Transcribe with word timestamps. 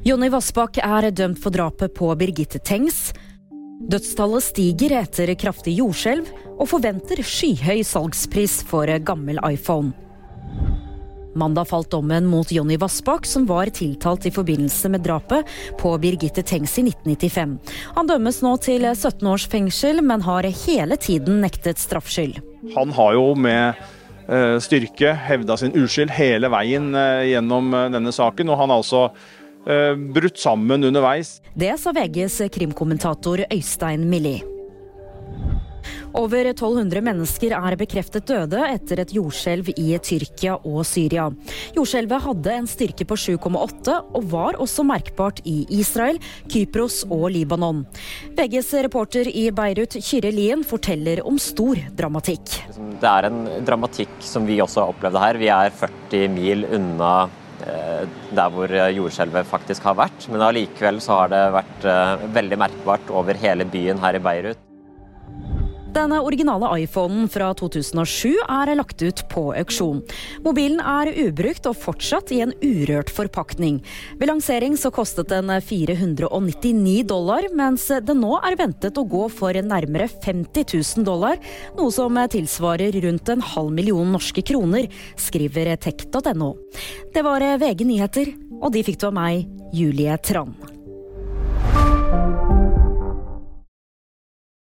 Jonny 0.00 0.30
Vassbakk 0.32 0.78
er 0.80 1.10
dømt 1.12 1.36
for 1.42 1.52
drapet 1.52 1.92
på 1.92 2.06
Birgitte 2.16 2.56
Tengs. 2.64 3.10
Dødstallet 3.92 4.46
stiger 4.46 4.94
etter 4.96 5.28
kraftig 5.36 5.74
jordskjelv, 5.76 6.28
og 6.56 6.68
forventer 6.70 7.20
skyhøy 7.20 7.82
salgspris 7.84 8.62
for 8.68 8.88
gammel 9.04 9.36
iPhone. 9.44 9.92
Mandag 11.36 11.68
falt 11.68 11.90
dommen 11.92 12.24
mot 12.26 12.48
Jonny 12.48 12.78
Vassbakk, 12.80 13.28
som 13.28 13.44
var 13.46 13.68
tiltalt 13.76 14.24
i 14.24 14.32
forbindelse 14.32 14.88
med 14.90 15.04
drapet 15.04 15.50
på 15.78 15.92
Birgitte 16.00 16.42
Tengs 16.48 16.78
i 16.80 16.86
1995. 16.88 17.58
Han 17.98 18.08
dømmes 18.08 18.40
nå 18.40 18.54
til 18.64 18.86
17 18.88 19.28
års 19.28 19.44
fengsel, 19.52 20.00
men 20.00 20.24
har 20.24 20.48
hele 20.64 20.96
tiden 20.96 21.42
nektet 21.44 21.78
straffskyld. 21.78 22.40
Han 22.72 22.96
har 22.96 23.18
jo 23.18 23.26
med 23.36 23.76
eh, 24.32 24.56
styrke 24.64 25.12
hevda 25.28 25.60
sin 25.60 25.76
uskyld 25.76 26.16
hele 26.16 26.48
veien 26.52 26.88
eh, 26.96 27.28
gjennom 27.34 27.68
eh, 27.76 27.92
denne 27.92 28.16
saken, 28.16 28.48
og 28.48 28.64
han 28.64 28.72
har 28.72 28.80
altså 28.80 29.04
brutt 30.14 30.38
sammen 30.40 30.84
underveis. 30.88 31.38
Det 31.54 31.74
sa 31.80 31.92
VGs 31.92 32.40
krimkommentator 32.54 33.44
Øystein 33.50 34.08
Millie. 34.08 34.40
Over 36.16 36.48
1200 36.50 37.02
mennesker 37.06 37.52
er 37.54 37.76
bekreftet 37.78 38.26
døde 38.26 38.60
etter 38.66 39.02
et 39.04 39.12
jordskjelv 39.14 39.70
i 39.76 39.92
Tyrkia 40.02 40.56
og 40.66 40.82
Syria. 40.88 41.28
Jordskjelvet 41.76 42.24
hadde 42.24 42.54
en 42.56 42.68
styrke 42.70 43.06
på 43.06 43.18
7,8 43.18 43.94
og 44.18 44.26
var 44.32 44.58
også 44.62 44.84
merkbart 44.86 45.42
i 45.46 45.62
Israel, 45.78 46.18
Kypros 46.50 47.04
og 47.06 47.28
Libanon. 47.36 47.84
VGs 48.38 48.72
reporter 48.88 49.30
i 49.30 49.46
Beirut, 49.54 49.94
Kyrre 50.02 50.32
Lien, 50.34 50.64
forteller 50.66 51.22
om 51.26 51.38
stor 51.40 51.78
dramatikk. 51.96 52.58
Det 53.00 53.10
er 53.10 53.30
en 53.30 53.44
dramatikk 53.66 54.18
som 54.24 54.48
vi 54.48 54.58
også 54.62 54.82
har 54.82 54.94
opplevd 54.94 55.20
her. 55.22 55.38
Vi 55.40 55.52
er 55.54 55.70
40 55.78 56.34
mil 56.34 56.66
unna 56.66 57.12
eh, 57.28 57.39
der 58.36 58.54
hvor 58.54 58.72
jordskjelvet 58.94 59.48
faktisk 59.50 59.86
har 59.88 59.98
vært. 59.98 60.26
Men 60.32 60.46
allikevel 60.46 61.00
så 61.04 61.22
har 61.22 61.34
det 61.34 61.44
vært 61.58 61.86
eh, 61.90 62.26
veldig 62.40 62.60
merkbart 62.64 63.14
over 63.14 63.38
hele 63.40 63.68
byen 63.68 64.02
her 64.02 64.18
i 64.18 64.24
Beirut. 64.24 64.69
Den 66.00 66.14
originale 66.16 66.64
iPhonen 66.80 67.26
fra 67.28 67.50
2007 67.52 68.38
er 68.48 68.70
lagt 68.78 69.02
ut 69.04 69.18
på 69.28 69.42
auksjon. 69.52 69.98
Mobilen 70.40 70.80
er 70.80 71.10
ubrukt 71.26 71.68
og 71.68 71.76
fortsatt 71.76 72.32
i 72.32 72.38
en 72.40 72.54
urørt 72.64 73.12
forpakning. 73.12 73.82
Ved 74.16 74.30
lansering 74.30 74.78
så 74.80 74.88
kostet 74.96 75.28
den 75.28 75.52
499 75.52 77.04
dollar, 77.10 77.50
mens 77.52 77.84
den 77.92 78.24
nå 78.24 78.32
er 78.40 78.56
ventet 78.56 78.96
å 78.96 79.04
gå 79.04 79.26
for 79.28 79.52
nærmere 79.52 80.08
50 80.08 80.72
000 80.72 81.04
dollar, 81.04 81.36
noe 81.76 81.92
som 81.92 82.16
tilsvarer 82.32 82.96
rundt 83.04 83.28
en 83.28 83.44
halv 83.52 83.76
million 83.76 84.16
norske 84.16 84.40
kroner, 84.40 84.88
skriver 85.20 85.74
tech.no. 85.84 86.54
Det 87.12 87.28
var 87.28 87.44
VG 87.60 87.84
nyheter, 87.92 88.36
og 88.56 88.72
de 88.72 88.88
fikk 88.88 89.02
du 89.04 89.10
av 89.12 89.18
meg, 89.20 89.44
Julie 89.76 90.16
Tran. 90.24 90.56